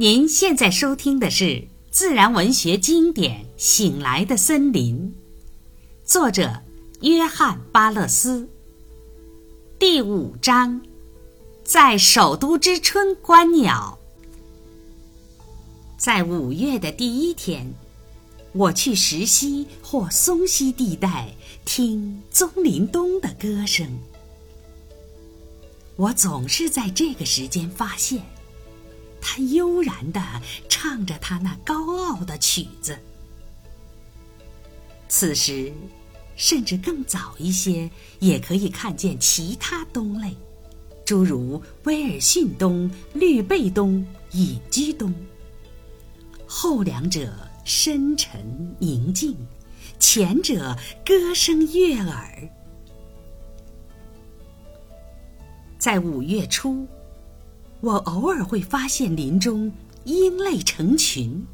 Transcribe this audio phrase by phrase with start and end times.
[0.00, 5.12] 您现在收听的是自然文学经典《醒来的森林》，
[6.08, 6.62] 作者
[7.00, 8.48] 约翰·巴勒斯。
[9.76, 10.80] 第五章，
[11.64, 13.98] 在首都之春观鸟。
[15.96, 17.74] 在五月的第一天，
[18.52, 21.34] 我去石溪或松溪地带
[21.64, 23.98] 听棕林东的歌声。
[25.96, 28.22] 我总是在这个时间发现。
[29.20, 30.20] 他悠然地
[30.68, 32.98] 唱着他那高傲的曲子。
[35.08, 35.72] 此时，
[36.36, 40.36] 甚至更早一些，也可以看见其他冬类，
[41.04, 45.12] 诸如威尔逊冬、绿背冬、隐居冬。
[46.46, 47.32] 后两者
[47.64, 49.36] 深沉宁静，
[49.98, 52.48] 前者歌声悦耳。
[55.78, 56.86] 在五月初。
[57.80, 59.72] 我偶尔会发现林中
[60.04, 61.46] 鹰类成群，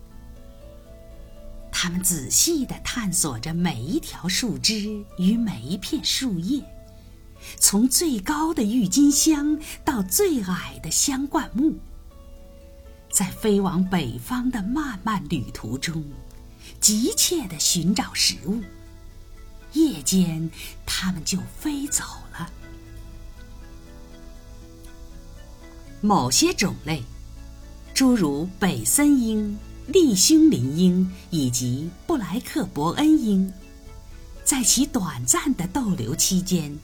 [1.71, 6.65] 它们仔细地探索着每一条树枝与每一片树叶，
[7.59, 11.75] 从最高的郁金香到最矮的香灌木，
[13.11, 16.03] 在飞往北方的漫漫旅途中，
[16.81, 18.63] 急切地寻找食物。
[19.75, 20.51] 夜间，
[20.87, 22.51] 它们就飞走了。
[26.05, 27.03] 某些种类，
[27.95, 33.51] 诸如北森鹰、利胸林鹰以及布莱克伯恩鹰，
[34.45, 36.79] 在其短暂的逗留期间，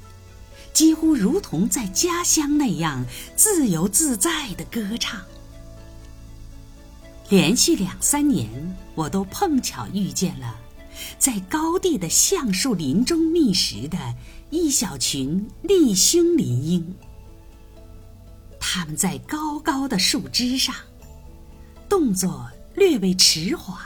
[0.73, 3.05] 几乎如同在家乡那样
[3.37, 5.21] 自由自在的歌唱。
[7.29, 10.59] 连续两三年，我都碰巧遇见了
[11.19, 13.99] 在高地的橡树林中觅食的
[14.49, 16.95] 一小群利胸林鹰。
[18.73, 20.73] 它们在高高的树枝上，
[21.89, 23.77] 动作略微迟缓，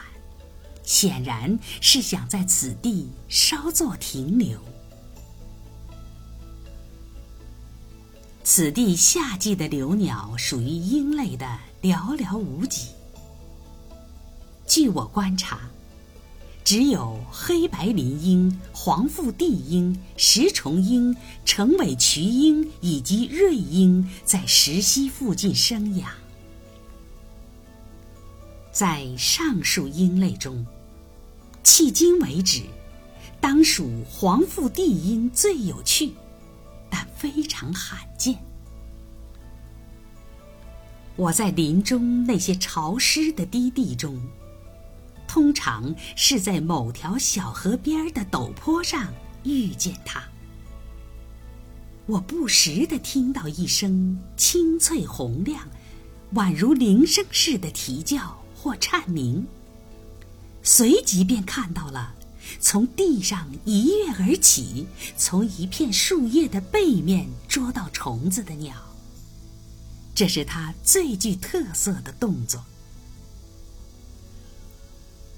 [0.83, 4.61] 显然是想在此地稍作停留。
[8.42, 12.89] 此地夏季的留鸟属于鹰类的寥寥无几。
[14.67, 15.61] 据我观察。
[16.64, 21.14] 只有黑白林鹰、黄腹地鹰、石虫鹰、
[21.45, 26.11] 橙尾渠鹰以及瑞鹰在石溪附近生养。
[28.73, 30.67] 在上述鹰类中，
[31.63, 32.63] 迄今为止，
[33.42, 36.14] 当属黄腹地鹰最有趣，
[36.89, 38.39] 但非常罕见。
[41.14, 44.19] 我在林中那些潮湿的低地中。
[45.34, 49.12] 通常是在某条小河边的陡坡上
[49.42, 50.22] 遇见它。
[52.06, 55.68] 我不时地听到一声清脆洪亮、
[56.34, 59.45] 宛如铃声似的啼叫或颤鸣，
[60.62, 62.14] 随即便看到了
[62.61, 68.77] 从地上一跃而起、从一片树叶的背面捉到虫子的鸟。
[70.14, 72.64] 这是它最具特色的动作。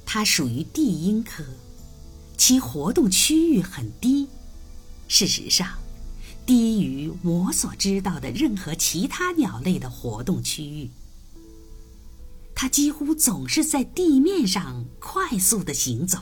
[0.06, 1.44] 它属于地鹰科，
[2.38, 4.28] 其活动区域很低，
[5.08, 5.76] 事实上，
[6.46, 10.88] 低于我所知道的任何其他鸟类的活动区域。
[12.54, 16.18] 它几乎总是在地面上快速的行走，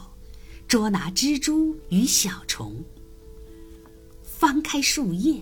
[0.66, 2.82] 捉拿蜘蛛与小虫，
[4.24, 5.40] 翻开树叶，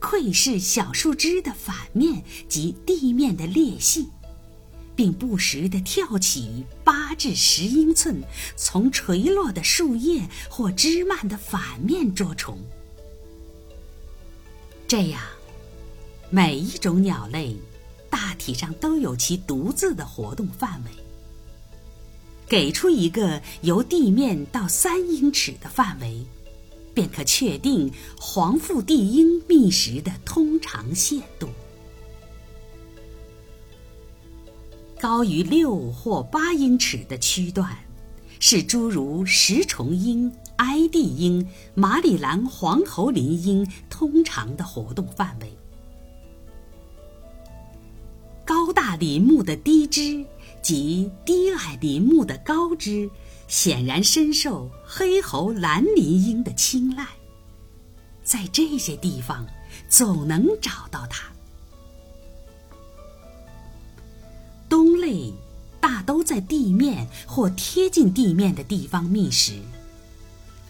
[0.00, 4.08] 窥视小树枝的反面及地面的裂隙。
[5.00, 8.22] 并不时地跳起八至十英寸，
[8.54, 12.58] 从垂落的树叶或枝蔓的反面捉虫。
[14.86, 15.22] 这样，
[16.28, 17.56] 每一种鸟类
[18.10, 20.90] 大体上都有其独自的活动范围。
[22.46, 26.22] 给出一个由地面到三英尺的范围，
[26.92, 27.90] 便可确定
[28.20, 31.48] 黄腹地鹰觅食的通常限度。
[35.00, 37.74] 高于六或八英尺的区段，
[38.38, 45.50] 是诸如石虫鹰、埃地鹰、马里兰黄喉林鹰通常的活动范围。
[48.44, 50.22] 高大林木的低枝
[50.60, 53.08] 及低矮林木的高枝，
[53.48, 57.06] 显然深受黑喉蓝林鹰的青睐。
[58.22, 59.46] 在这些地方，
[59.88, 61.32] 总能找到它。
[66.30, 69.60] 在地面或贴近地面的地方觅食，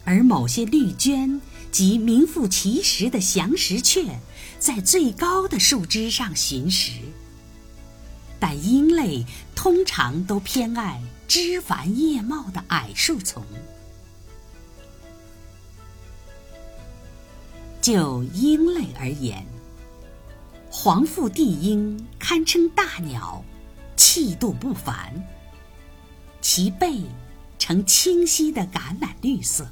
[0.07, 1.39] 而某些绿鹃
[1.71, 4.19] 及名副其实的翔石雀，
[4.59, 6.93] 在最高的树枝上寻食。
[8.39, 10.99] 但鹰类通常都偏爱
[11.29, 13.45] 枝繁叶茂的矮树丛。
[17.83, 19.45] 就鹰类而言，
[20.71, 23.45] 黄腹地鹰堪称大鸟，
[23.95, 25.23] 气度不凡。
[26.53, 27.03] 其背
[27.61, 29.71] 呈清晰的橄榄绿色，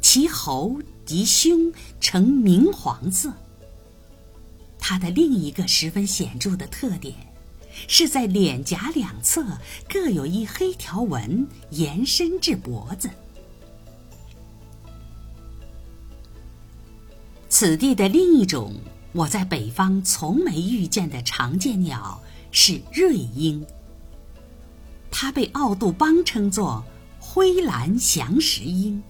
[0.00, 1.70] 其喉及胸
[2.00, 3.30] 呈明黄色。
[4.78, 7.14] 它的另一个十分显著的特点，
[7.86, 9.44] 是在脸颊两侧
[9.86, 13.10] 各有一黑条纹，延伸至脖子。
[17.50, 18.74] 此地的另一种
[19.12, 22.18] 我在北方从没遇见的常见鸟
[22.50, 23.62] 是瑞鹰。
[25.16, 26.84] 它被奥杜邦称作
[27.20, 29.00] 灰蓝翔石鹰。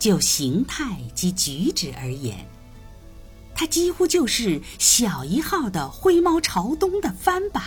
[0.00, 2.44] 就形态及举止而言，
[3.54, 7.62] 它几乎就是小一号的灰猫朝东的翻版。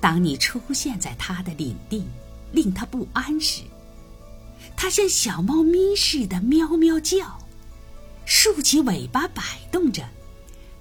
[0.00, 2.04] 当你出现在它的领地，
[2.52, 3.62] 令它不安时，
[4.76, 7.40] 它像小猫咪似的喵喵叫，
[8.24, 9.42] 竖起尾巴摆
[9.72, 10.08] 动着，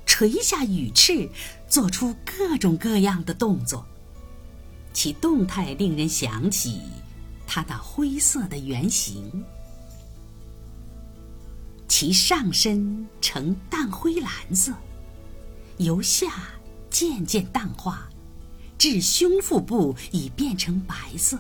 [0.06, 1.28] 垂下羽翅，
[1.74, 3.84] 做出各种各样的动作。
[4.94, 6.80] 其动态令人想起
[7.48, 9.44] 它那灰色的原形。
[11.88, 14.72] 其上身呈淡灰蓝色，
[15.78, 16.44] 由下
[16.92, 18.08] 渐渐淡化，
[18.78, 21.40] 至胸腹部已变成白色。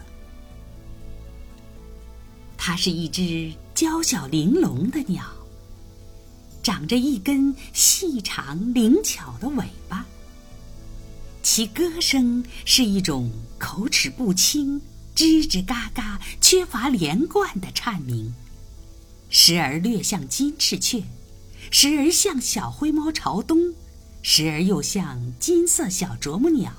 [2.57, 5.25] 它是一只娇小玲珑的鸟，
[6.63, 10.03] 长着一根细长灵巧的尾巴。
[11.43, 13.29] 其歌声是一种
[13.59, 14.81] 口齿不清、
[15.13, 18.33] 吱吱嘎嘎、缺乏连贯的颤鸣，
[19.29, 21.03] 时而略像金翅雀，
[21.69, 23.73] 时而像小灰猫朝东，
[24.21, 26.71] 时而又像金色小啄木鸟。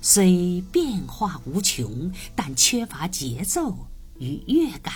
[0.00, 3.76] 虽变化无穷，但缺乏节奏。
[4.18, 4.92] 与乐感，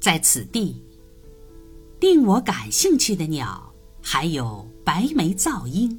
[0.00, 0.80] 在此地，
[2.00, 3.69] 令我感兴趣的鸟
[4.12, 5.96] 还有白眉噪鹰，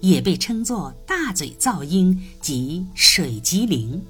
[0.00, 4.02] 也被称作大嘴噪鹰及水棘灵。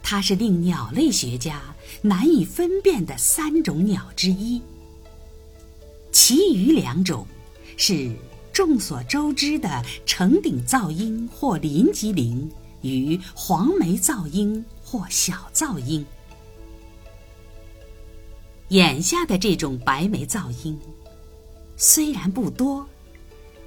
[0.00, 1.60] 它是令鸟类学家
[2.02, 4.62] 难以分辨的三种鸟之一，
[6.12, 7.26] 其余两种
[7.76, 8.14] 是。
[8.52, 12.48] 众所周知的成顶噪鹰或林吉林
[12.82, 16.04] 与黄眉噪鹰或小噪鹰，
[18.68, 20.76] 眼下的这种白眉噪鹰
[21.80, 22.84] 虽然不多，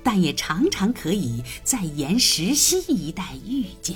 [0.04, 3.96] 但也常常可以在岩石溪一带遇见。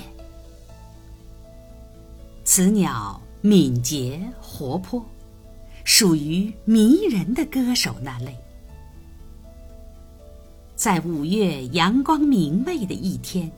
[2.42, 5.04] 此鸟敏捷活泼，
[5.84, 8.34] 属于迷人的歌手那类。
[10.74, 13.52] 在五月阳光明媚的一天，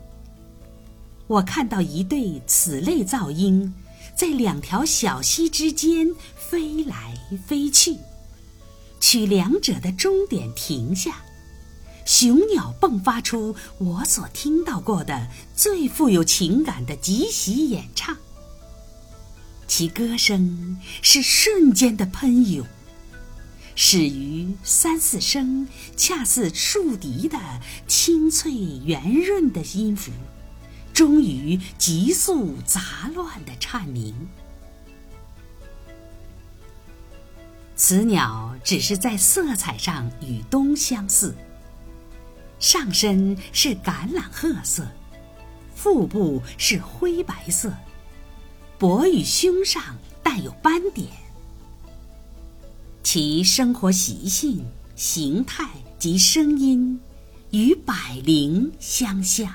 [1.29, 3.73] 我看到一对此类噪鹰
[4.17, 7.15] 在两条小溪之间飞来
[7.47, 7.97] 飞去，
[9.01, 11.23] 取两者的终点停下，
[12.05, 18.17] 雄鸟迸发出我所听到过的最富有情感的即席演唱，
[19.67, 22.67] 其歌声是瞬间的喷涌。
[23.75, 27.39] 始于三四声，恰似竖笛的
[27.87, 28.53] 清脆
[28.85, 30.11] 圆润的音符，
[30.93, 34.29] 终于急速杂乱的颤鸣。
[37.79, 41.33] 此鸟只是在色彩上与冬相似，
[42.59, 44.85] 上身是橄榄褐色，
[45.77, 47.73] 腹部是灰白色，
[48.79, 51.09] 脖与胸上带有斑点。
[53.05, 54.67] 其生活习性、
[54.97, 55.71] 形态
[56.01, 56.99] 及声音，
[57.53, 57.95] 与百
[58.25, 59.55] 灵相像。